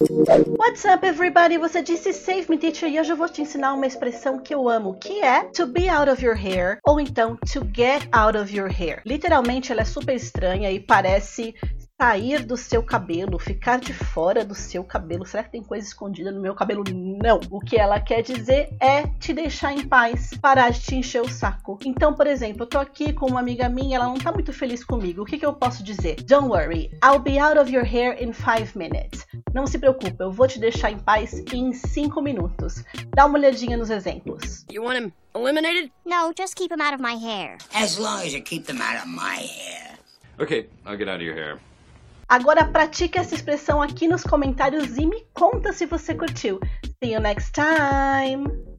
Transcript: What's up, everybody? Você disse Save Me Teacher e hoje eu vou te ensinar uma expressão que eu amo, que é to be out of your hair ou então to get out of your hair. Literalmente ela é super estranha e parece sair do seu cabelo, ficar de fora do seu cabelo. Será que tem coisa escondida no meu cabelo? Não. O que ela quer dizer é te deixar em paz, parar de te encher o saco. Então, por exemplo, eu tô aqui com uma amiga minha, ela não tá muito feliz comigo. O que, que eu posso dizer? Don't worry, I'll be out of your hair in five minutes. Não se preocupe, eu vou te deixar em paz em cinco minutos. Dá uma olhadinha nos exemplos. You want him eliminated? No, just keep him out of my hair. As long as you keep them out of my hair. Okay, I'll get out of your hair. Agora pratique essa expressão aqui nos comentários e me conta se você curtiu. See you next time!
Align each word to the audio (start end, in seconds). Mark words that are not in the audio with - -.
What's 0.00 0.86
up, 0.86 1.04
everybody? 1.04 1.58
Você 1.58 1.82
disse 1.82 2.14
Save 2.14 2.46
Me 2.48 2.56
Teacher 2.56 2.88
e 2.88 2.98
hoje 2.98 3.12
eu 3.12 3.16
vou 3.16 3.28
te 3.28 3.42
ensinar 3.42 3.74
uma 3.74 3.86
expressão 3.86 4.38
que 4.38 4.54
eu 4.54 4.66
amo, 4.66 4.94
que 4.94 5.20
é 5.20 5.44
to 5.52 5.66
be 5.66 5.90
out 5.90 6.10
of 6.10 6.24
your 6.24 6.34
hair 6.34 6.78
ou 6.86 6.98
então 6.98 7.36
to 7.52 7.68
get 7.76 8.08
out 8.10 8.34
of 8.34 8.50
your 8.50 8.70
hair. 8.70 9.02
Literalmente 9.04 9.70
ela 9.70 9.82
é 9.82 9.84
super 9.84 10.16
estranha 10.16 10.70
e 10.70 10.80
parece 10.80 11.54
sair 12.00 12.46
do 12.46 12.56
seu 12.56 12.82
cabelo, 12.82 13.38
ficar 13.38 13.78
de 13.78 13.92
fora 13.92 14.42
do 14.42 14.54
seu 14.54 14.82
cabelo. 14.82 15.26
Será 15.26 15.44
que 15.44 15.52
tem 15.52 15.62
coisa 15.62 15.86
escondida 15.86 16.32
no 16.32 16.40
meu 16.40 16.54
cabelo? 16.54 16.82
Não. 17.22 17.38
O 17.50 17.60
que 17.60 17.76
ela 17.76 18.00
quer 18.00 18.22
dizer 18.22 18.74
é 18.80 19.06
te 19.18 19.34
deixar 19.34 19.74
em 19.74 19.86
paz, 19.86 20.30
parar 20.40 20.70
de 20.70 20.80
te 20.80 20.94
encher 20.94 21.20
o 21.20 21.28
saco. 21.28 21.78
Então, 21.84 22.14
por 22.14 22.26
exemplo, 22.26 22.62
eu 22.62 22.66
tô 22.66 22.78
aqui 22.78 23.12
com 23.12 23.26
uma 23.26 23.40
amiga 23.40 23.68
minha, 23.68 23.96
ela 23.96 24.06
não 24.06 24.14
tá 24.14 24.32
muito 24.32 24.50
feliz 24.50 24.82
comigo. 24.82 25.20
O 25.20 25.26
que, 25.26 25.36
que 25.36 25.44
eu 25.44 25.52
posso 25.52 25.84
dizer? 25.84 26.16
Don't 26.22 26.48
worry, 26.48 26.90
I'll 27.04 27.18
be 27.18 27.38
out 27.38 27.58
of 27.58 27.70
your 27.70 27.84
hair 27.84 28.16
in 28.18 28.32
five 28.32 28.74
minutes. 28.74 29.26
Não 29.52 29.66
se 29.66 29.78
preocupe, 29.78 30.16
eu 30.20 30.30
vou 30.30 30.46
te 30.46 30.58
deixar 30.60 30.92
em 30.92 30.98
paz 30.98 31.42
em 31.52 31.72
cinco 31.72 32.22
minutos. 32.22 32.84
Dá 33.14 33.26
uma 33.26 33.38
olhadinha 33.38 33.76
nos 33.76 33.90
exemplos. 33.90 34.64
You 34.70 34.84
want 34.84 34.98
him 34.98 35.12
eliminated? 35.34 35.90
No, 36.04 36.32
just 36.36 36.54
keep 36.54 36.72
him 36.72 36.80
out 36.80 36.94
of 36.94 37.02
my 37.02 37.14
hair. 37.14 37.58
As 37.74 37.98
long 37.98 38.20
as 38.24 38.32
you 38.32 38.42
keep 38.42 38.66
them 38.66 38.80
out 38.80 38.98
of 38.98 39.08
my 39.08 39.36
hair. 39.36 39.98
Okay, 40.38 40.68
I'll 40.86 40.96
get 40.96 41.08
out 41.08 41.16
of 41.16 41.22
your 41.22 41.34
hair. 41.34 41.58
Agora 42.28 42.64
pratique 42.64 43.18
essa 43.18 43.34
expressão 43.34 43.82
aqui 43.82 44.06
nos 44.06 44.22
comentários 44.22 44.96
e 44.96 45.04
me 45.04 45.26
conta 45.34 45.72
se 45.72 45.84
você 45.84 46.14
curtiu. 46.14 46.60
See 47.02 47.12
you 47.12 47.20
next 47.20 47.52
time! 47.52 48.70